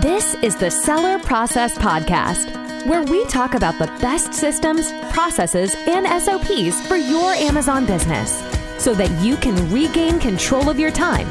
[0.00, 6.06] This is the Seller Process Podcast, where we talk about the best systems, processes, and
[6.22, 8.38] SOPs for your Amazon business
[8.78, 11.28] so that you can regain control of your time,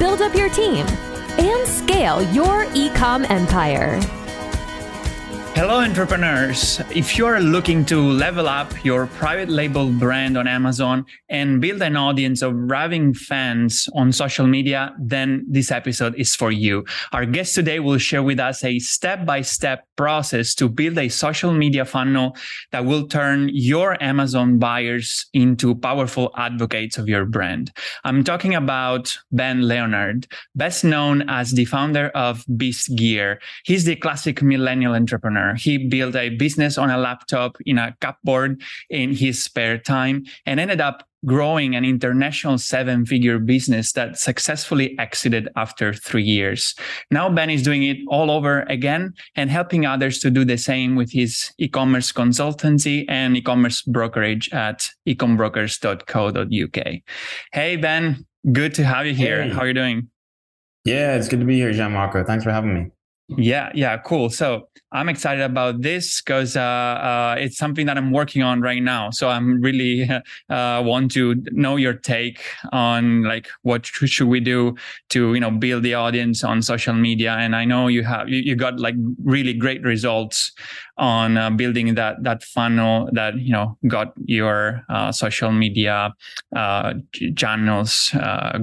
[0.00, 0.84] build up your team,
[1.38, 4.00] and scale your e com empire.
[5.58, 6.80] Hello, entrepreneurs.
[6.94, 11.96] If you're looking to level up your private label brand on Amazon and build an
[11.96, 16.84] audience of raving fans on social media, then this episode is for you.
[17.10, 21.08] Our guest today will share with us a step by step process to build a
[21.08, 22.36] social media funnel
[22.70, 27.72] that will turn your Amazon buyers into powerful advocates of your brand.
[28.04, 33.40] I'm talking about Ben Leonard, best known as the founder of Beast Gear.
[33.64, 35.47] He's the classic millennial entrepreneur.
[35.54, 40.60] He built a business on a laptop in a cupboard in his spare time and
[40.60, 46.74] ended up growing an international seven figure business that successfully exited after three years.
[47.10, 50.94] Now Ben is doing it all over again and helping others to do the same
[50.94, 56.86] with his e-commerce consultancy and e-commerce brokerage at ecombrokers.co.uk.
[57.52, 59.42] Hey Ben, good to have you here.
[59.42, 59.50] Hey.
[59.50, 60.10] How are you doing?
[60.84, 62.24] Yeah, it's good to be here, Gianmarco.
[62.26, 62.90] Thanks for having me.
[63.36, 64.30] Yeah, yeah, cool.
[64.30, 68.82] So I'm excited about this because uh, uh, it's something that I'm working on right
[68.82, 69.10] now.
[69.10, 70.08] So I'm really
[70.48, 72.40] uh, want to know your take
[72.72, 74.76] on like what should we do
[75.10, 77.32] to you know build the audience on social media.
[77.32, 80.52] And I know you have you, you got like really great results
[80.96, 86.14] on uh, building that that funnel that you know got your uh, social media
[86.56, 86.94] uh,
[87.36, 88.10] channels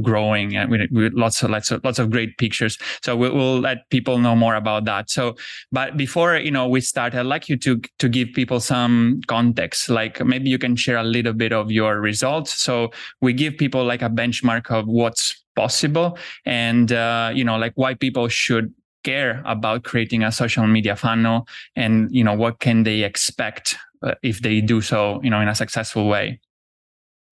[0.01, 2.77] growing and with, with, lots of lots of lots of great pictures.
[3.03, 5.09] So we'll, we'll let people know more about that.
[5.09, 5.35] So,
[5.71, 9.19] but before before you know we start, I'd like you to to give people some
[9.27, 9.89] context.
[9.89, 12.53] Like maybe you can share a little bit of your results.
[12.53, 17.73] So we give people like a benchmark of what's possible, and uh, you know like
[17.75, 22.83] why people should care about creating a social media funnel, and you know what can
[22.83, 26.39] they expect uh, if they do so, you know, in a successful way.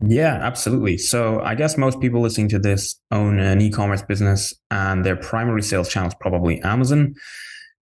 [0.06, 0.98] Yeah, absolutely.
[0.98, 5.62] So I guess most people listening to this own an e-commerce business and their primary
[5.64, 7.14] sales channel is probably Amazon.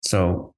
[0.00, 0.54] So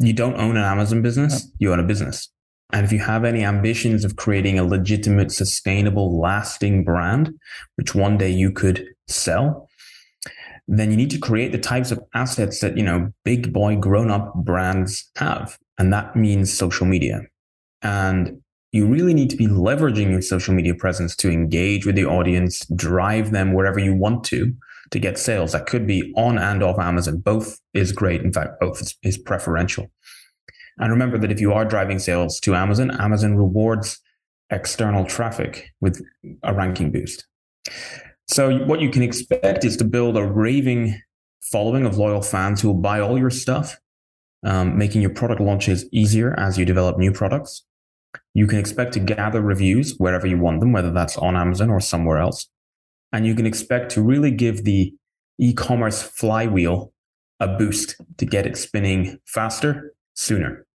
[0.00, 2.28] you don't own an Amazon business, you own a business.
[2.72, 7.34] And if you have any ambitions of creating a legitimate, sustainable, lasting brand,
[7.76, 9.68] which one day you could sell,
[10.68, 14.10] then you need to create the types of assets that, you know, big boy grown
[14.10, 15.58] up brands have.
[15.78, 17.22] And that means social media.
[17.82, 18.40] And
[18.72, 22.64] you really need to be leveraging your social media presence to engage with the audience,
[22.76, 24.54] drive them wherever you want to,
[24.90, 25.52] to get sales.
[25.52, 27.18] That could be on and off Amazon.
[27.18, 28.22] Both is great.
[28.22, 29.90] In fact, both is, is preferential.
[30.78, 34.00] And remember that if you are driving sales to Amazon, Amazon rewards
[34.50, 36.02] external traffic with
[36.42, 37.26] a ranking boost.
[38.28, 41.00] So what you can expect is to build a raving
[41.40, 43.78] following of loyal fans who will buy all your stuff,
[44.44, 47.64] um, making your product launches easier as you develop new products.
[48.34, 51.80] You can expect to gather reviews wherever you want them, whether that's on Amazon or
[51.80, 52.48] somewhere else
[53.12, 54.94] and you can expect to really give the
[55.38, 56.92] e-commerce flywheel
[57.40, 60.66] a boost to get it spinning faster, sooner.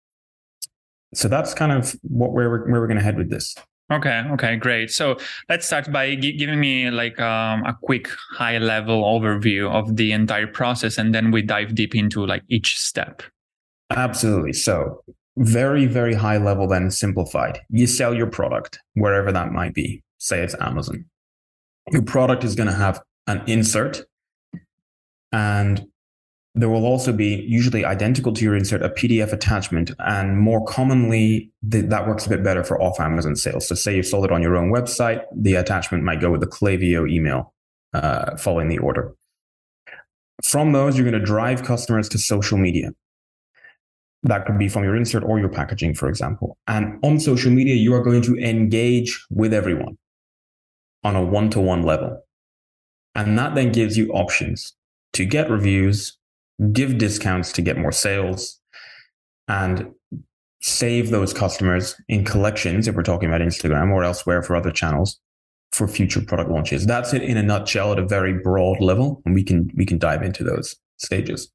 [1.12, 3.54] So that's kind of what where we're, where we're going to head with this.
[3.92, 4.22] Okay.
[4.32, 4.56] Okay.
[4.56, 4.90] Great.
[4.90, 5.18] So
[5.48, 10.12] let's start by g- giving me like um, a quick high level overview of the
[10.12, 13.22] entire process, and then we dive deep into like each step.
[13.90, 14.54] Absolutely.
[14.54, 15.04] So
[15.36, 17.60] very, very high level, then simplified.
[17.68, 20.02] You sell your product wherever that might be.
[20.18, 21.04] Say it's Amazon
[21.90, 24.04] your product is going to have an insert
[25.32, 25.86] and
[26.56, 31.50] there will also be usually identical to your insert a pdf attachment and more commonly
[31.68, 33.66] th- that works a bit better for off amazon sales.
[33.68, 36.46] So say you sold it on your own website the attachment might go with the
[36.46, 37.52] Klaviyo email
[37.92, 39.14] uh, following the order.
[40.44, 42.90] From those you're going to drive customers to social media.
[44.22, 46.56] That could be from your insert or your packaging for example.
[46.66, 49.98] And on social media you are going to engage with everyone
[51.04, 52.20] on a one to one level.
[53.14, 54.74] And that then gives you options
[55.12, 56.18] to get reviews,
[56.72, 58.60] give discounts to get more sales,
[59.46, 59.92] and
[60.60, 65.20] save those customers in collections, if we're talking about Instagram or elsewhere for other channels
[65.72, 66.86] for future product launches.
[66.86, 69.20] That's it in a nutshell at a very broad level.
[69.26, 71.50] And we can we can dive into those stages.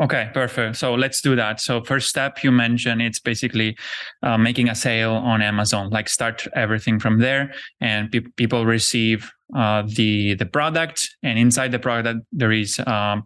[0.00, 0.76] Okay, perfect.
[0.76, 1.60] So let's do that.
[1.60, 3.76] So first step you mentioned it's basically
[4.22, 5.90] uh, making a sale on Amazon.
[5.90, 11.72] Like start everything from there, and pe- people receive uh, the the product, and inside
[11.72, 13.24] the product there is um,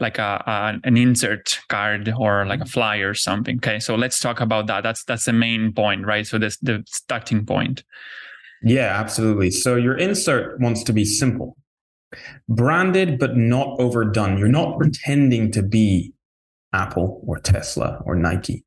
[0.00, 3.58] like a, a, an insert card or like a flyer or something.
[3.58, 4.82] Okay, so let's talk about that.
[4.82, 6.26] That's that's the main point, right?
[6.26, 7.84] So that's the starting point.
[8.64, 9.52] Yeah, absolutely.
[9.52, 11.56] So your insert wants to be simple
[12.48, 14.38] branded but not overdone.
[14.38, 16.12] You're not pretending to be
[16.72, 18.64] Apple or Tesla or Nike.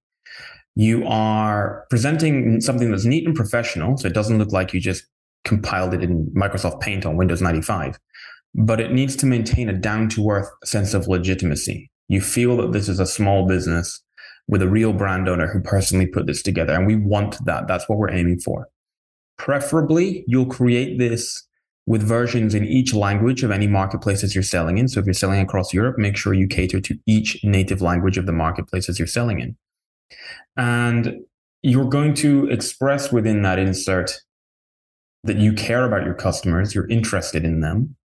[0.75, 5.05] You are presenting something that's neat and professional, so it doesn't look like you just
[5.43, 7.99] compiled it in Microsoft Paint on Windows 95,
[8.55, 11.91] but it needs to maintain a down to earth sense of legitimacy.
[12.07, 14.01] You feel that this is a small business
[14.47, 16.73] with a real brand owner who personally put this together.
[16.73, 17.67] And we want that.
[17.67, 18.67] That's what we're aiming for.
[19.37, 21.47] Preferably, you'll create this
[21.91, 24.87] with versions in each language of any marketplaces you're selling in.
[24.87, 28.25] So if you're selling across Europe, make sure you cater to each native language of
[28.25, 29.57] the marketplaces you're selling in.
[30.55, 31.17] And
[31.61, 34.21] you're going to express within that insert
[35.25, 37.97] that you care about your customers, you're interested in them.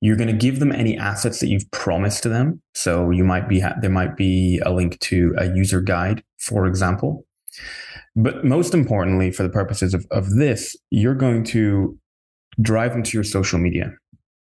[0.00, 2.62] You're going to give them any assets that you've promised to them.
[2.72, 7.26] So you might be there might be a link to a user guide, for example.
[8.14, 11.98] But most importantly, for the purposes of, of this, you're going to
[12.60, 13.92] drive them to your social media.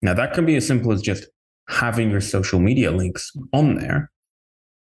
[0.02, 1.26] Now that can be as simple as just
[1.68, 4.10] having your social media links on there.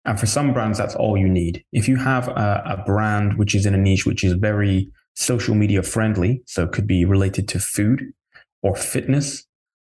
[0.05, 1.63] And for some brands, that's all you need.
[1.73, 4.89] If you have a, a brand which is in a niche which is very
[5.19, 6.41] social media friendly.
[6.47, 8.13] So it could be related to food
[8.63, 9.45] or fitness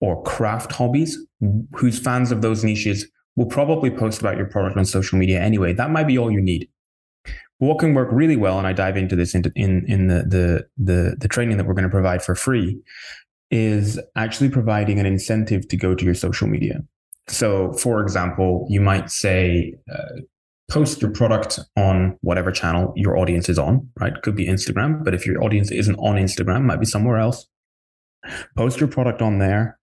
[0.01, 1.17] or craft hobbies,
[1.73, 5.73] whose fans of those niches will probably post about your product on social media anyway.
[5.73, 6.67] That might be all you need.
[7.61, 10.67] What can work really well, and I dive into this in in, in the, the
[10.77, 12.81] the the training that we're going to provide for free,
[13.51, 16.79] is actually providing an incentive to go to your social media.
[17.27, 20.21] So, for example, you might say, uh,
[20.71, 24.19] post your product on whatever channel your audience is on, right?
[24.23, 27.45] Could be Instagram, but if your audience isn't on Instagram, might be somewhere else.
[28.57, 29.77] Post your product on there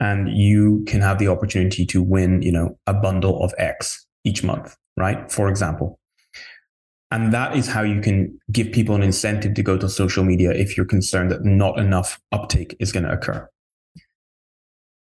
[0.00, 4.42] and you can have the opportunity to win, you know, a bundle of X each
[4.42, 5.30] month, right?
[5.30, 5.99] For example.
[7.12, 10.52] And that is how you can give people an incentive to go to social media
[10.52, 13.48] if you're concerned that not enough uptake is going to occur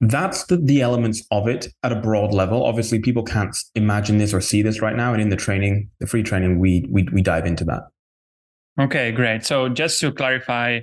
[0.01, 2.65] that's the, the elements of it at a broad level.
[2.65, 5.13] Obviously, people can't imagine this or see this right now.
[5.13, 7.83] And in the training, the free training, we we we dive into that.
[8.79, 9.45] Okay, great.
[9.45, 10.81] So just to clarify,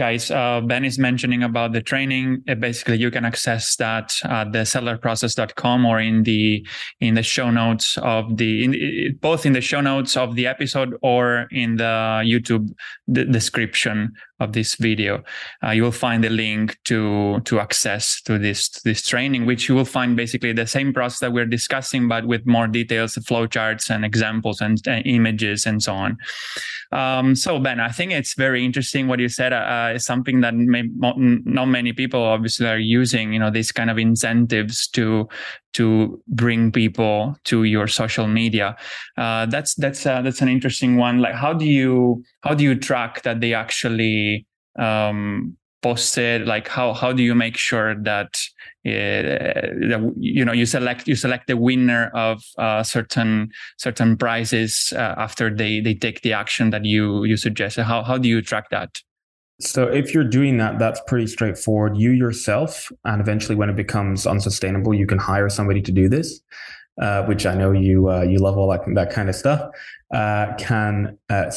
[0.00, 2.42] guys, uh, Ben is mentioning about the training.
[2.48, 6.66] Uh, basically, you can access that at the sellerprocess.com or in the
[7.00, 10.96] in the show notes of the in, both in the show notes of the episode
[11.02, 12.74] or in the YouTube
[13.12, 15.22] d- description of this video.
[15.64, 19.68] Uh, you will find the link to to access to this to this training, which
[19.68, 23.90] you will find basically the same process that we're discussing, but with more details, flowcharts
[23.90, 26.18] and examples and uh, images and so on.
[26.92, 29.52] Um, so Ben, I think it's very interesting what you said.
[29.52, 33.32] Uh, is something that may, not many people obviously are using.
[33.32, 35.28] You know, these kind of incentives to
[35.76, 38.76] to bring people to your social media.
[39.18, 41.18] Uh, that's that's uh, that's an interesting one.
[41.18, 44.46] Like, how do you how do you track that they actually
[44.78, 46.46] um, posted?
[46.46, 48.38] Like, how how do you make sure that
[48.86, 55.14] uh, you know you select you select the winner of uh, certain certain prizes uh,
[55.18, 58.70] after they they take the action that you you suggest how how do you track
[58.70, 59.02] that
[59.60, 64.26] so if you're doing that that's pretty straightforward you yourself and eventually when it becomes
[64.26, 66.40] unsustainable you can hire somebody to do this
[67.00, 69.70] uh, which I know you uh, you love all that that kind of stuff,
[70.14, 71.50] uh, can uh,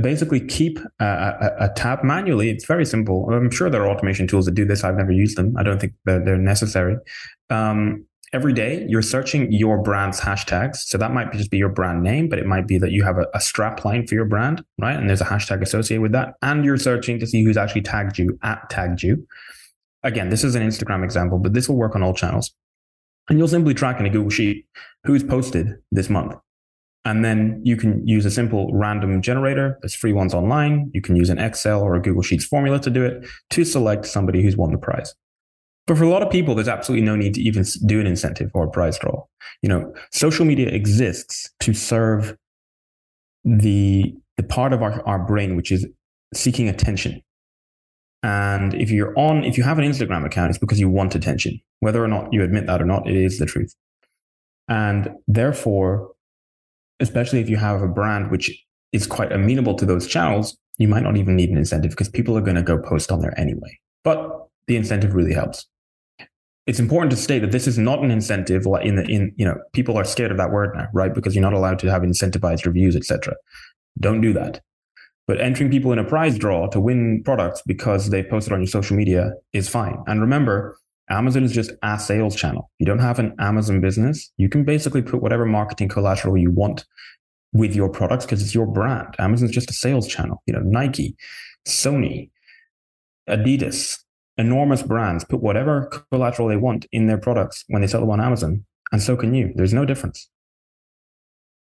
[0.00, 2.48] basically keep a, a, tab manually.
[2.48, 3.28] It's very simple.
[3.30, 4.84] I'm sure there are automation tools that do this.
[4.84, 5.54] I've never used them.
[5.58, 6.96] I don't think they're, they're necessary.
[7.50, 10.76] Um, every day you're searching your brand's hashtags.
[10.76, 13.18] So that might just be your brand name, but it might be that you have
[13.18, 14.96] a, a strap line for your brand, right?
[14.96, 16.34] And there's a hashtag associated with that.
[16.42, 19.26] And you're searching to see who's actually tagged you at tagged you.
[20.02, 22.54] Again, this is an Instagram example, but this will work on all channels.
[23.28, 24.66] And you'll simply track in a Google Sheet
[25.04, 26.34] who's posted this month.
[27.04, 29.78] And then you can use a simple random generator.
[29.80, 30.90] There's free ones online.
[30.92, 34.06] You can use an Excel or a Google Sheets formula to do it to select
[34.06, 35.14] somebody who's won the prize.
[35.88, 38.50] But for a lot of people, there's absolutely no need to even do an incentive
[38.52, 39.24] or a prize draw.
[39.62, 42.36] You know, social media exists to serve
[43.42, 45.86] the, the part of our, our brain, which is
[46.34, 47.22] seeking attention.
[48.22, 51.58] And if you're on, if you have an Instagram account, it's because you want attention.
[51.80, 53.74] Whether or not you admit that or not, it is the truth.
[54.68, 56.10] And therefore,
[57.00, 61.02] especially if you have a brand which is quite amenable to those channels, you might
[61.02, 63.78] not even need an incentive because people are going to go post on there anyway.
[64.04, 65.66] But the incentive really helps.
[66.68, 69.56] It's important to state that this is not an incentive in the in you know
[69.72, 71.14] people are scared of that word now, right?
[71.14, 73.34] Because you're not allowed to have incentivized reviews, etc.
[73.98, 74.60] Don't do that.
[75.26, 78.66] But entering people in a prize draw to win products because they posted on your
[78.66, 79.96] social media is fine.
[80.06, 80.78] And remember,
[81.10, 82.70] Amazon is just a sales channel.
[82.78, 84.30] You don't have an Amazon business.
[84.36, 86.84] You can basically put whatever marketing collateral you want
[87.52, 89.14] with your products because it's your brand.
[89.18, 90.42] Amazon's just a sales channel.
[90.46, 91.16] You know, Nike,
[91.66, 92.30] Sony,
[93.28, 93.98] Adidas,
[94.38, 98.20] enormous brands put whatever collateral they want in their products when they sell them on
[98.20, 98.64] Amazon.
[98.92, 99.52] And so can you.
[99.54, 100.30] There's no difference.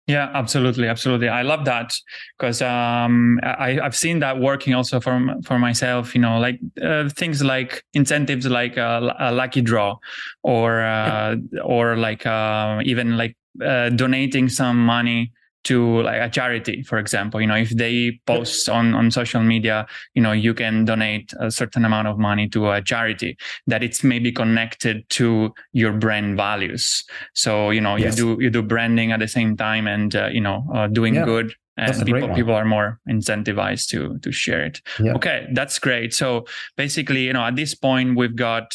[0.09, 1.29] Yeah, absolutely, absolutely.
[1.29, 1.95] I love that
[2.37, 6.13] because um, I, have seen that working also for for myself.
[6.13, 9.99] You know, like uh, things like incentives, like a, a lucky draw,
[10.43, 15.33] or uh, or like uh, even like uh, donating some money
[15.65, 19.87] to like a charity for example you know if they post on on social media
[20.15, 24.03] you know you can donate a certain amount of money to a charity that it's
[24.03, 27.05] maybe connected to your brand values
[27.35, 28.17] so you know yes.
[28.19, 31.15] you do you do branding at the same time and uh, you know uh, doing
[31.15, 31.25] yeah.
[31.25, 34.81] good and people people are more incentivized to to share it.
[35.01, 35.15] Yeah.
[35.15, 36.15] okay that's great.
[36.15, 36.45] So
[36.77, 38.73] basically you know at this point we've got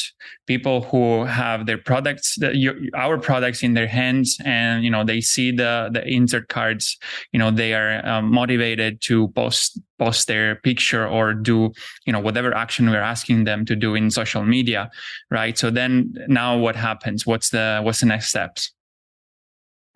[0.48, 5.22] people who have their products your, our products in their hands and you know they
[5.22, 6.98] see the the insert cards
[7.32, 11.72] you know they are um, motivated to post post their picture or do
[12.06, 14.90] you know whatever action we're asking them to do in social media
[15.30, 15.58] right?
[15.58, 17.26] So then now what happens?
[17.26, 18.72] What's the what's the next steps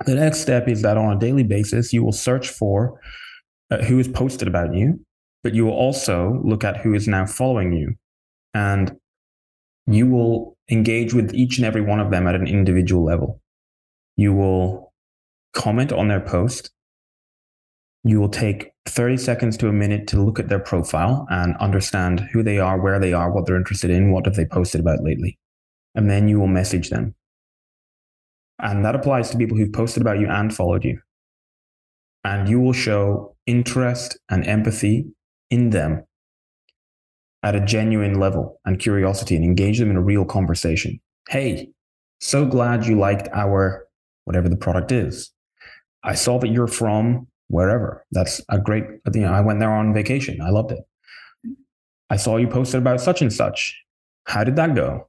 [0.06, 3.00] the next step is that on a daily basis, you will search for
[3.70, 5.00] uh, who is posted about you,
[5.44, 7.96] but you will also look at who is now following you.
[8.54, 8.98] And
[9.88, 13.42] you will engage with each and every one of them at an individual level.
[14.18, 14.94] You will
[15.54, 16.72] comment on their post.
[18.04, 22.22] You will take 30 seconds to a minute to look at their profile and understand
[22.32, 25.04] who they are, where they are, what they're interested in, what have they posted about
[25.04, 25.38] lately.
[25.94, 27.16] And then you will message them.
[28.62, 31.00] And that applies to people who've posted about you and followed you.
[32.24, 35.08] And you will show interest and empathy
[35.50, 36.06] in them
[37.44, 41.00] at a genuine level and curiosity and engage them in a real conversation.
[41.28, 41.70] Hey,
[42.20, 43.88] so glad you liked our
[44.26, 45.32] whatever the product is.
[46.04, 48.06] I saw that you're from wherever.
[48.12, 50.40] That's a great, you know, I went there on vacation.
[50.40, 50.80] I loved it.
[52.12, 53.76] I saw you posted about such and such.
[54.26, 55.08] How did that go?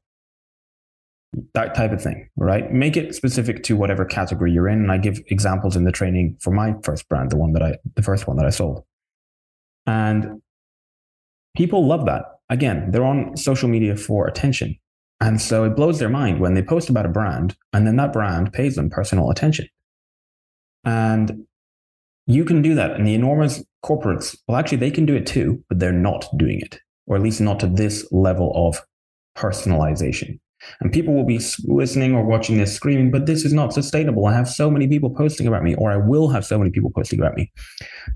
[1.54, 2.70] That type of thing, right?
[2.72, 4.78] Make it specific to whatever category you're in.
[4.78, 7.76] And I give examples in the training for my first brand, the one that I,
[7.94, 8.84] the first one that I sold.
[9.86, 10.42] And
[11.56, 12.24] people love that.
[12.50, 14.76] Again, they're on social media for attention.
[15.20, 18.12] And so it blows their mind when they post about a brand and then that
[18.12, 19.68] brand pays them personal attention.
[20.84, 21.46] And
[22.26, 22.92] you can do that.
[22.92, 26.60] And the enormous corporates, well, actually, they can do it too, but they're not doing
[26.60, 28.82] it, or at least not to this level of
[29.36, 30.38] personalization.
[30.80, 34.26] And people will be listening or watching this screaming, but this is not sustainable.
[34.26, 36.90] I have so many people posting about me, or I will have so many people
[36.94, 37.50] posting about me.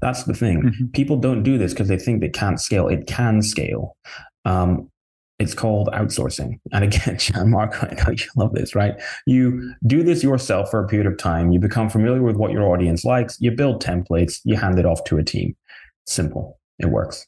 [0.00, 0.62] That's the thing.
[0.62, 0.86] Mm-hmm.
[0.88, 2.88] People don't do this because they think they can't scale.
[2.88, 3.96] It can scale.
[4.44, 4.90] Um,
[5.38, 6.58] it's called outsourcing.
[6.72, 8.94] And again, Gianmarco, I know you love this, right?
[9.26, 11.52] You do this yourself for a period of time.
[11.52, 13.38] You become familiar with what your audience likes.
[13.40, 14.40] You build templates.
[14.44, 15.56] You hand it off to a team.
[16.06, 16.58] Simple.
[16.78, 17.26] It works.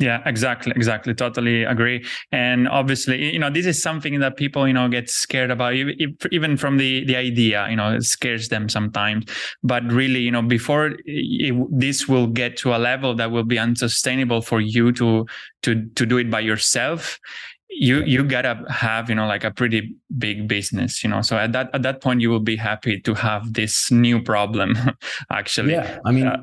[0.00, 1.12] Yeah, exactly, exactly.
[1.12, 2.06] Totally agree.
[2.32, 6.56] And obviously, you know, this is something that people, you know, get scared about, even
[6.56, 7.68] from the the idea.
[7.68, 9.26] You know, it scares them sometimes.
[9.62, 13.58] But really, you know, before it, this will get to a level that will be
[13.58, 15.26] unsustainable for you to
[15.64, 17.20] to to do it by yourself,
[17.68, 21.52] you you gotta have you know like a pretty big business you know so at
[21.52, 24.76] that at that point you will be happy to have this new problem
[25.30, 26.42] actually yeah i mean uh,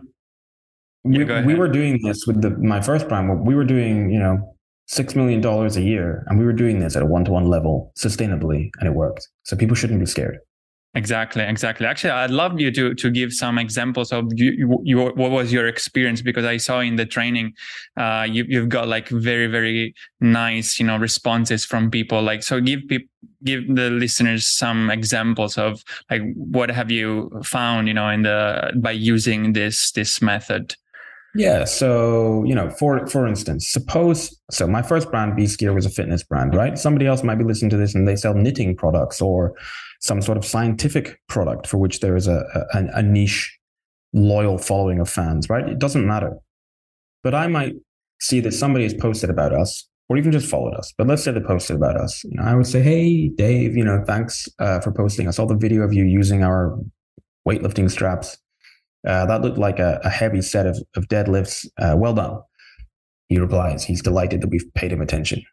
[1.08, 3.46] we, we were doing this with the my first prime.
[3.46, 4.56] We were doing, you know,
[4.88, 7.48] six million dollars a year, and we were doing this at a one to one
[7.48, 9.28] level sustainably, and it worked.
[9.44, 10.40] So people shouldn't be scared.
[10.98, 11.86] Exactly, exactly.
[11.86, 15.68] Actually, I'd love you to to give some examples of you, your what was your
[15.68, 17.54] experience because I saw in the training,
[17.98, 22.24] uh, you you've got like very very nice you know responses from people.
[22.24, 23.10] Like so, give people
[23.44, 28.72] give the listeners some examples of like what have you found you know in the
[28.78, 30.76] by using this this method.
[31.38, 31.65] Yeah.
[31.65, 35.89] So, you know, for for instance, suppose so my first brand, Beast Gear, was a
[35.89, 36.77] fitness brand, right?
[36.79, 39.53] Somebody else might be listening to this and they sell knitting products or
[40.01, 43.56] some sort of scientific product for which there is a, a, a niche
[44.13, 45.70] loyal following of fans, right?
[45.70, 46.38] It doesn't matter.
[47.24, 47.75] But I might
[48.20, 50.91] see that somebody has posted about us or even just followed us.
[50.98, 52.24] But let's say they posted about us.
[52.24, 55.27] You know, I would say, hey, Dave, you know, thanks uh, for posting.
[55.27, 56.79] I saw the video of you using our
[57.48, 58.38] weightlifting straps
[59.06, 61.66] uh, that looked like a, a, heavy set of, of deadlifts.
[61.80, 62.39] Uh, well done.
[63.30, 65.44] He replies, he's delighted that we've paid him attention.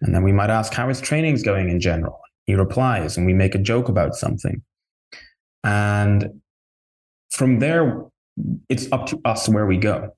[0.00, 2.20] And then we might ask how his training's going in general.
[2.46, 4.62] He replies, and we make a joke about something.
[5.62, 6.40] And
[7.30, 8.04] from there,
[8.68, 10.10] it's up to us where we go,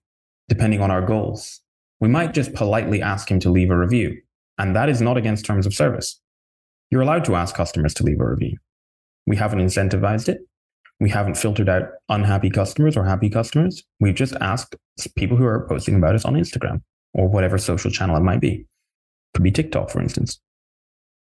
[0.48, 1.60] depending on our goals.
[2.00, 4.20] We might just politely ask him to leave a review,
[4.58, 6.20] and that is not against terms of service.
[6.90, 8.58] You're allowed to ask customers to leave a review.
[9.26, 10.40] We haven't incentivized it.
[11.00, 13.82] We haven't filtered out unhappy customers or happy customers.
[14.00, 14.76] We've just asked
[15.14, 18.66] people who are posting about us on Instagram or whatever social channel it might be.
[19.34, 20.40] Could be TikTok, for instance.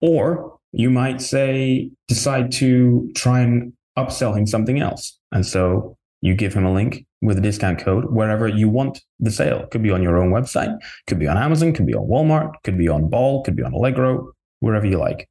[0.01, 5.19] Or you might say, decide to try and upsell him something else.
[5.33, 9.31] And so you give him a link with a discount code wherever you want the
[9.31, 9.67] sale.
[9.67, 12.79] Could be on your own website, could be on Amazon, could be on Walmart, could
[12.79, 15.29] be on Bol, could be on Allegro, wherever you like.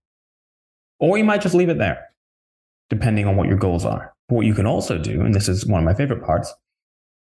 [1.00, 2.10] Or you might just leave it there,
[2.89, 4.14] depending on what your goals are.
[4.27, 6.53] But what you can also do, and this is one of my favorite parts,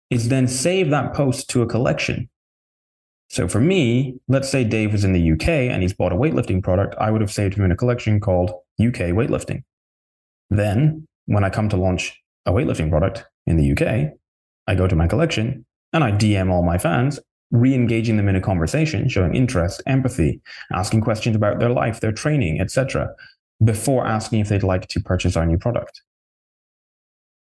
[0.09, 2.29] is then save that post to a collection.
[3.29, 6.63] So for me, let's say Dave was in the UK and he's bought a weightlifting
[6.63, 9.63] product, I would have saved him in a collection called UK weightlifting.
[10.49, 14.13] Then when I come to launch a weightlifting product in the UK,
[14.67, 17.19] I go to my collection and I DM all my fans,
[17.51, 22.11] re engaging them in a conversation, showing interest, empathy, asking questions about their life, their
[22.11, 23.09] training, etc.,
[23.63, 26.01] before asking if they'd like to purchase our new product.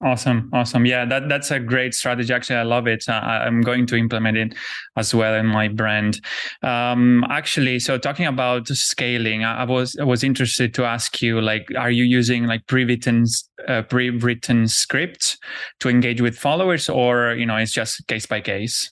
[0.05, 0.85] Awesome, awesome.
[0.85, 2.35] Yeah, that that's a great strategy.
[2.35, 3.05] Actually, I love it.
[3.09, 4.55] Uh, I'm going to implement it
[4.97, 6.21] as well in my brand.
[6.65, 11.69] Um, actually, so talking about scaling, I, was I was interested to ask you, like,
[11.79, 13.27] are you using like pre-written
[13.69, 15.39] uh, pre-written scripts
[15.79, 18.91] to engage with followers, or you know, it's just case by case?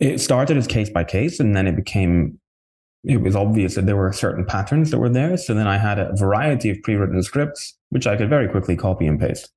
[0.00, 2.38] It started as case by case, and then it became
[3.04, 5.36] it was obvious that there were certain patterns that were there.
[5.36, 9.06] So then I had a variety of pre-written scripts, which I could very quickly copy
[9.06, 9.52] and paste.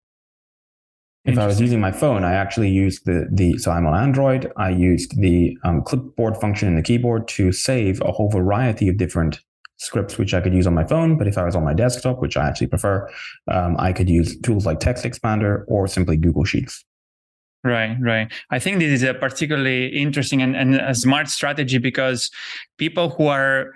[1.27, 4.51] If I was using my phone, I actually used the the so I'm on Android.
[4.55, 8.97] I used the um, clipboard function in the keyboard to save a whole variety of
[8.97, 9.41] different
[9.75, 11.17] scripts which I could use on my phone.
[11.17, 13.09] But if I was on my desktop, which I actually prefer,
[13.47, 16.83] um, I could use tools like Text Expander or simply Google Sheets.
[17.63, 18.31] Right, right.
[18.49, 22.31] I think this is a particularly interesting and, and a smart strategy because
[22.77, 23.73] people who are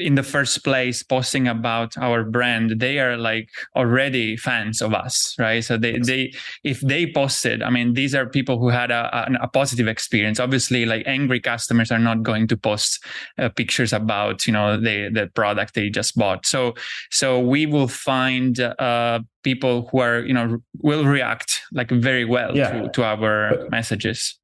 [0.00, 5.34] in the first place posting about our brand they are like already fans of us
[5.38, 5.62] right?
[5.62, 6.32] So they they
[6.64, 10.40] if they posted i mean these are people who had a, a, a positive experience.
[10.40, 13.04] Obviously like angry customers are not going to post
[13.38, 16.46] uh, pictures about you know the the product they just bought.
[16.46, 16.74] So
[17.10, 22.56] so we will find uh, people who are you know will react like very well
[22.56, 22.70] yeah.
[22.70, 24.39] to, to our but, messages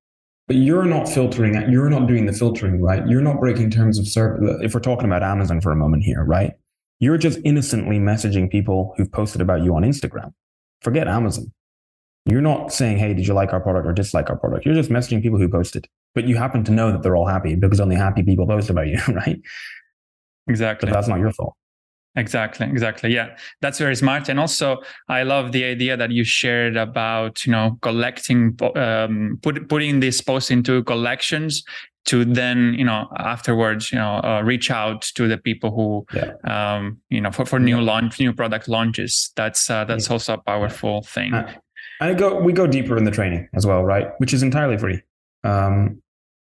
[0.46, 1.68] but you're not filtering that.
[1.70, 3.06] You're not doing the filtering, right?
[3.06, 4.58] You're not breaking terms of service.
[4.62, 6.52] If we're talking about Amazon for a moment here, right?
[6.98, 10.32] You're just innocently messaging people who've posted about you on Instagram.
[10.82, 11.52] Forget Amazon.
[12.26, 14.64] You're not saying, hey, did you like our product or dislike our product?
[14.66, 15.86] You're just messaging people who posted.
[16.14, 18.86] But you happen to know that they're all happy because only happy people post about
[18.86, 19.40] you, right?
[20.48, 20.88] Exactly.
[20.88, 21.54] But that's not your fault.
[22.16, 23.12] Exactly, exactly.
[23.12, 24.30] Yeah, that's very smart.
[24.30, 29.68] And also, I love the idea that you shared about you know collecting, um, put,
[29.68, 31.62] putting this post into collections
[32.06, 36.32] to then you know afterwards you know uh, reach out to the people who yeah.
[36.76, 39.30] um, you know for, for new launch, new product launches.
[39.36, 40.12] That's uh, that's yeah.
[40.12, 41.34] also a powerful thing.
[41.34, 41.52] Uh,
[42.00, 44.08] and go we go deeper in the training as well, right?
[44.18, 45.02] Which is entirely free.
[45.44, 46.00] Um,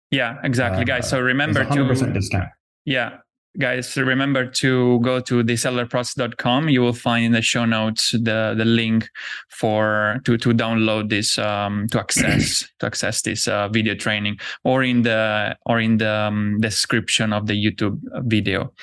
[0.10, 1.10] yeah, exactly, guys.
[1.10, 2.50] So remember to discount.
[2.86, 3.18] Yeah,
[3.60, 8.66] guys remember to go to thesellerprocess.com you will find in the show notes the the
[8.66, 9.08] link
[9.50, 14.84] for to to download this um, to access to access this uh, video training or
[14.84, 18.74] in the or in the um, description of the youtube video.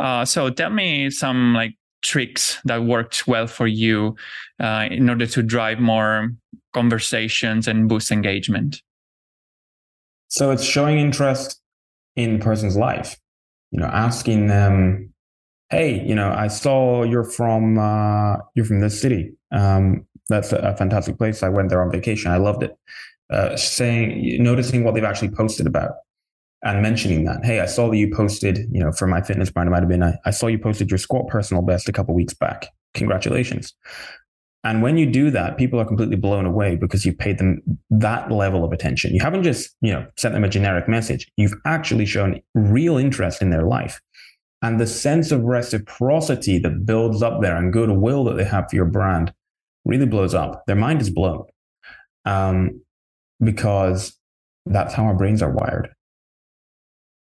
[0.00, 4.14] Uh, so tell me some like tricks that worked well for you
[4.60, 6.30] uh, in order to drive more
[6.72, 8.82] conversations and boost engagement.
[10.28, 11.60] So it's showing interest
[12.14, 13.16] in the person's life
[13.70, 15.12] you know, asking them,
[15.70, 19.32] "Hey, you know, I saw you're from uh, you're from this city.
[19.52, 21.42] Um, that's a, fantastic place.
[21.42, 22.30] I went there on vacation.
[22.30, 22.76] I loved it."
[23.30, 25.92] Uh, saying, noticing what they've actually posted about,
[26.62, 27.44] and mentioning that.
[27.44, 28.66] Hey, I saw that you posted.
[28.72, 30.02] You know, for my fitness brand, it might have been.
[30.02, 32.68] I, I saw you posted your squat personal best a couple weeks back.
[32.94, 33.74] Congratulations.
[34.64, 38.30] And when you do that, people are completely blown away because you've paid them that
[38.30, 39.14] level of attention.
[39.14, 41.30] You haven't just, you know, sent them a generic message.
[41.36, 44.00] You've actually shown real interest in their life.
[44.60, 48.76] And the sense of reciprocity that builds up there and goodwill that they have for
[48.76, 49.32] your brand
[49.84, 50.64] really blows up.
[50.66, 51.44] Their mind is blown
[52.24, 52.80] um,
[53.42, 54.18] because
[54.66, 55.90] that's how our brains are wired.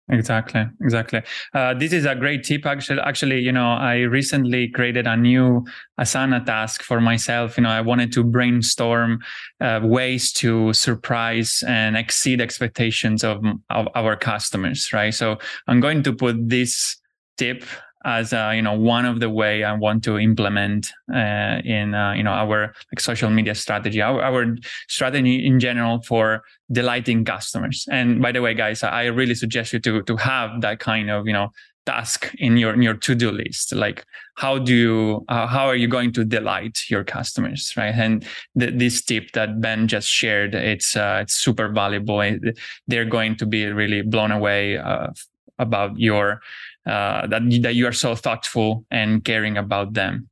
[0.09, 1.21] Exactly, exactly.
[1.53, 2.65] Uh, this is a great tip.
[2.65, 5.65] Actually, actually, you know, I recently created a new
[5.99, 7.57] Asana task for myself.
[7.57, 9.19] You know, I wanted to brainstorm
[9.59, 14.93] uh, ways to surprise and exceed expectations of, of our customers.
[14.93, 15.13] Right.
[15.13, 16.95] So I'm going to put this
[17.37, 17.65] tip
[18.05, 22.13] as uh, you know one of the way I want to implement uh, in uh,
[22.13, 24.55] you know our like social media strategy, our, our
[24.87, 27.85] strategy in general for delighting customers.
[27.91, 31.27] And by the way, guys, I really suggest you to to have that kind of
[31.27, 31.51] you know
[31.87, 33.73] task in your in your to do list.
[33.73, 34.05] Like
[34.35, 37.95] how do you uh, how are you going to delight your customers, right?
[37.95, 38.25] And
[38.59, 42.21] th- this tip that Ben just shared, it's uh, it's super valuable.
[42.87, 45.07] They're going to be really blown away uh,
[45.59, 46.41] about your
[46.85, 50.29] uh, that that you are so thoughtful and caring about them.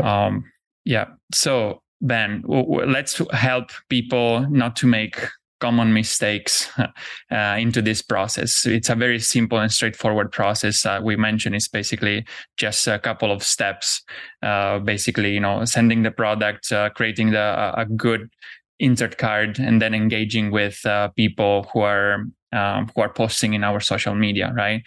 [0.00, 0.44] Um,
[0.84, 1.06] Yeah.
[1.32, 5.28] So Ben, let's help people not to make
[5.60, 6.68] common mistakes
[7.30, 8.66] uh, into this process.
[8.66, 10.84] It's a very simple and straightforward process.
[10.84, 12.24] Uh, we mentioned it's basically
[12.56, 14.02] just a couple of steps.
[14.42, 18.30] Uh, basically, you know, sending the product, uh, creating the a good
[18.78, 23.64] insert card, and then engaging with uh, people who are um, who are posting in
[23.64, 24.82] our social media, right?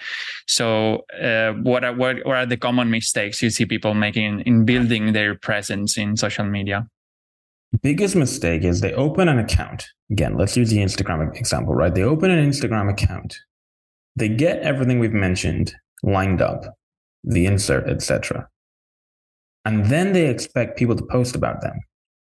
[0.48, 4.66] So, uh, what are what, what are the common mistakes you see people making in
[4.66, 6.88] building their presence in social media?
[7.82, 9.88] biggest mistake is they open an account.
[10.12, 11.94] Again, let's use the Instagram example, right?
[11.94, 13.38] They open an Instagram account.
[14.16, 15.74] They get everything we've mentioned
[16.04, 16.66] lined up,
[17.24, 18.48] the insert, etc.
[19.66, 21.80] And then they expect people to post about them.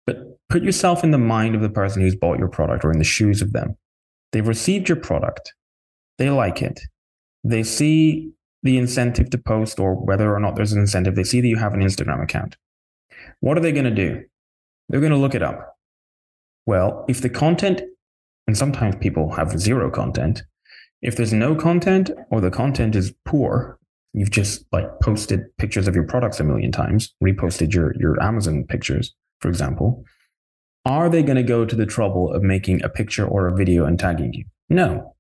[0.06, 2.98] But put yourself in the mind of the person who's bought your product or in
[2.98, 3.78] the shoes of them.
[4.32, 5.54] They've received your product.
[6.18, 6.80] They like it.
[7.44, 8.32] They see
[8.64, 11.16] the incentive to post or whether or not there's an incentive.
[11.16, 12.58] They see that you have an Instagram account.
[13.40, 14.24] What are they going to do?
[14.90, 15.76] They're going to look it up.
[16.66, 17.82] Well, if the content,
[18.48, 20.44] and sometimes people have zero content,
[21.02, 23.80] if there's no content or the content is poor,
[24.14, 28.66] you've just like posted pictures of your products a million times, reposted your, your Amazon
[28.68, 30.04] pictures, for example,
[30.88, 33.86] are they going to go to the trouble of making a picture or a video
[33.86, 34.46] and tagging you?
[34.70, 35.16] No,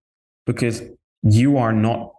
[0.45, 0.81] because
[1.23, 2.13] you are not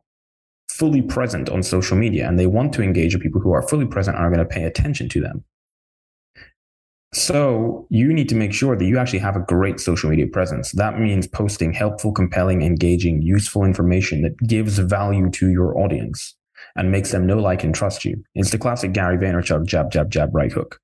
[0.70, 3.86] fully present on social media and they want to engage with people who are fully
[3.86, 5.44] present and are going to pay attention to them.
[7.14, 10.72] So you need to make sure that you actually have a great social media presence.
[10.72, 16.36] That means posting helpful, compelling, engaging, useful information that gives value to your audience
[16.76, 18.22] and makes them know, like, and trust you.
[18.34, 20.80] It's the classic Gary Vaynerchuk jab, jab, jab, right hook,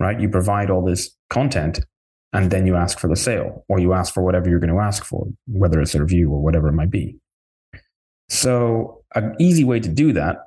[0.00, 0.18] right?
[0.18, 1.84] You provide all this content
[2.32, 4.80] and then you ask for the sale or you ask for whatever you're going to
[4.80, 7.16] ask for, whether it's a review or whatever it might be.
[8.28, 10.38] So an easy way to do that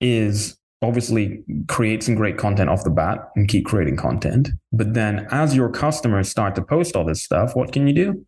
[0.00, 4.50] is obviously create some great content off the bat and keep creating content.
[4.72, 8.26] But then as your customers start to post all this stuff, what can you do?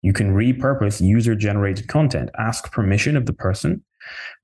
[0.00, 3.84] You can repurpose user generated content, ask permission of the person,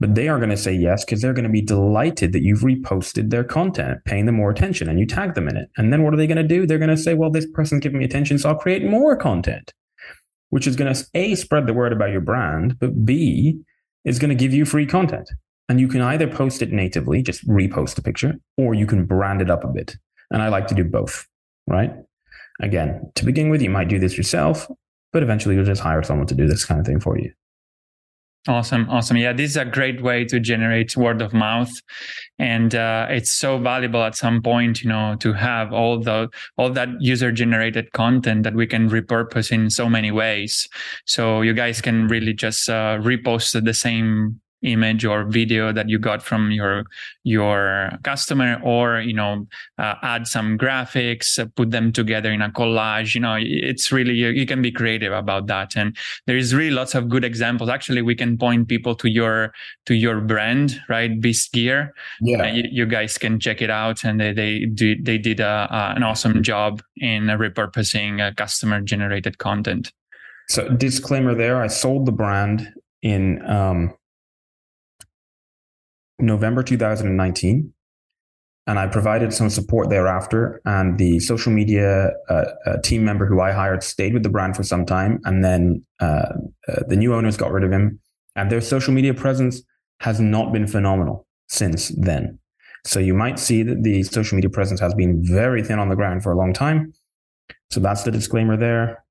[0.00, 2.60] but they are going to say yes because they're going to be delighted that you've
[2.60, 5.68] reposted their content, paying them more attention and you tag them in it.
[5.76, 6.66] And then what are they going to do?
[6.66, 9.72] They're going to say, well, this person's giving me attention, so I'll create more content,
[10.50, 13.60] which is going to A, spread the word about your brand, but B,
[14.04, 15.28] is going to give you free content.
[15.68, 19.42] And you can either post it natively, just repost a picture, or you can brand
[19.42, 19.96] it up a bit.
[20.30, 21.26] And I like to do both,
[21.66, 21.92] right?
[22.60, 24.66] Again, to begin with, you might do this yourself,
[25.12, 27.32] but eventually you'll just hire someone to do this kind of thing for you.
[28.46, 29.18] Awesome, awesome.
[29.18, 31.70] Yeah, this is a great way to generate word of mouth,
[32.38, 36.70] and uh, it's so valuable at some point, you know, to have all the all
[36.70, 40.66] that user generated content that we can repurpose in so many ways.
[41.04, 45.98] So you guys can really just uh, repost the same image or video that you
[45.98, 46.84] got from your
[47.24, 49.46] your customer or you know
[49.78, 54.14] uh, add some graphics uh, put them together in a collage you know it's really
[54.14, 55.76] you, you, can be creative about that.
[55.76, 57.70] And there is really lots of good examples.
[57.70, 59.52] Actually we can point people to your
[59.86, 61.20] to your brand right?
[61.20, 61.94] Beast gear.
[62.20, 62.46] Yeah.
[62.46, 64.04] You, you, guys can check it out.
[64.04, 68.80] And they they do, they did a, a, an awesome job in repurposing uh, customer
[68.80, 69.92] generated content.
[70.48, 73.94] So disclaimer there i sold the brand in um
[76.18, 77.72] November 2019.
[78.66, 80.60] And I provided some support thereafter.
[80.66, 84.56] And the social media uh, uh, team member who I hired stayed with the brand
[84.56, 85.20] for some time.
[85.24, 86.32] And then uh,
[86.68, 87.98] uh, the new owners got rid of him.
[88.36, 89.62] And their social media presence
[90.00, 92.38] has not been phenomenal since then.
[92.86, 95.96] So you might see that the social media presence has been very thin on the
[95.96, 96.92] ground for a long time.
[97.70, 99.04] So that's the disclaimer there.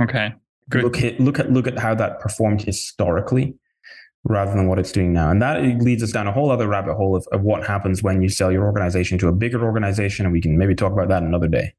[0.00, 0.34] Okay.
[0.68, 0.84] Good.
[0.84, 3.54] Look at look at look at how that performed historically
[4.24, 5.30] rather than what it's doing now.
[5.30, 8.22] And that leads us down a whole other rabbit hole of, of what happens when
[8.22, 10.26] you sell your organization to a bigger organization.
[10.26, 11.74] And we can maybe talk about that another day.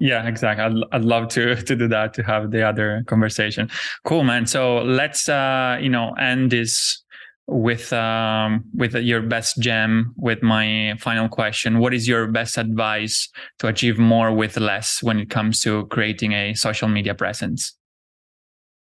[0.00, 0.64] Yeah, exactly.
[0.64, 3.70] I'd, I'd love to to do that to have the other conversation.
[4.04, 4.46] Cool, man.
[4.46, 7.04] So let's uh, you know end this
[7.46, 13.28] with um with your best gem with my final question what is your best advice
[13.58, 17.76] to achieve more with less when it comes to creating a social media presence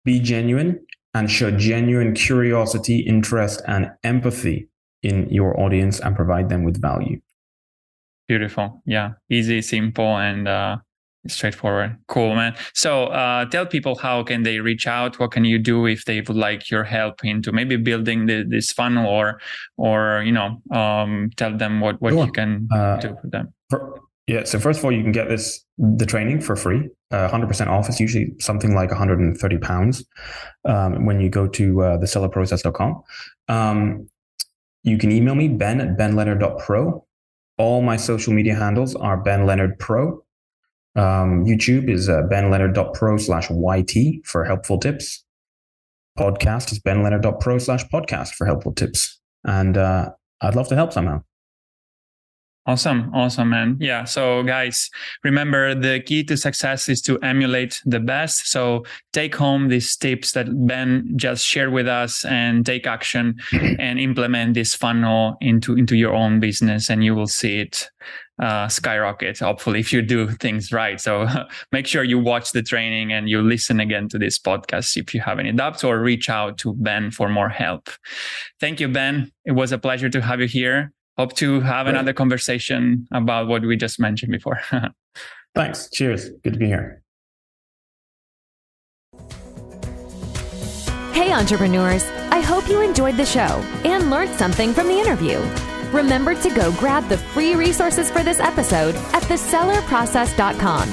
[0.05, 0.79] be genuine
[1.17, 4.69] and show genuine curiosity, interest, and empathy
[5.03, 7.19] in your audience and provide them with value.
[8.29, 8.83] Beautiful.
[8.85, 9.13] Yeah.
[9.31, 10.77] Easy, simple, and uh,
[11.27, 11.97] straightforward.
[12.09, 12.55] Cool, man.
[12.75, 15.19] So uh, tell people how can they reach out?
[15.19, 18.71] What can you do if they would like your help into maybe building the, this
[18.73, 19.41] funnel or,
[19.79, 22.27] or, you know, um, tell them what, what sure.
[22.27, 23.55] you can uh, do for them.
[23.71, 24.45] For, yeah.
[24.45, 27.89] So first of all, you can get this the training for free, uh, 100% off.
[27.89, 30.05] It's usually something like 130 pounds
[30.65, 33.03] um, when you go to uh, thesellerprocess.com.
[33.49, 34.09] Um,
[34.83, 37.05] you can email me ben at benleonard.pro.
[37.59, 40.23] All my social media handles are Ben Leonard Pro.
[40.95, 45.25] Um, YouTube is uh, benleonard.pro slash YT for helpful tips.
[46.19, 49.21] Podcast is benleonard.pro slash podcast for helpful tips.
[49.45, 50.11] And uh,
[50.41, 51.23] I'd love to help somehow.
[52.67, 53.13] Awesome.
[53.15, 53.77] Awesome, man.
[53.79, 54.03] Yeah.
[54.03, 54.91] So, guys,
[55.23, 58.51] remember the key to success is to emulate the best.
[58.51, 63.37] So, take home these tips that Ben just shared with us and take action
[63.79, 67.89] and implement this funnel into, into your own business, and you will see it
[68.43, 71.01] uh, skyrocket, hopefully, if you do things right.
[71.01, 71.29] So,
[71.73, 75.21] make sure you watch the training and you listen again to this podcast if you
[75.21, 77.91] have any doubts or reach out to Ben for more help.
[78.59, 79.31] Thank you, Ben.
[79.45, 83.63] It was a pleasure to have you here hope to have another conversation about what
[83.63, 84.61] we just mentioned before.
[85.55, 85.89] Thanks.
[85.91, 86.31] Cheers.
[86.43, 87.03] Good to be here.
[91.13, 92.05] Hey, entrepreneurs.
[92.31, 95.41] I hope you enjoyed the show and learned something from the interview.
[95.93, 100.91] Remember to go grab the free resources for this episode at thesellerprocess.com.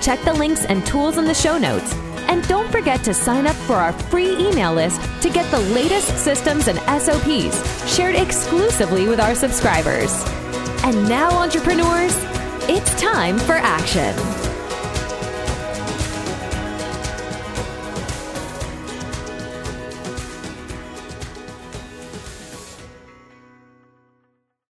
[0.00, 1.94] Check the links and tools in the show notes
[2.28, 6.16] and don't forget to sign up for our free email list to get the latest
[6.18, 10.12] systems and SOPs shared exclusively with our subscribers.
[10.84, 12.16] And now, entrepreneurs,
[12.68, 14.57] it's time for action.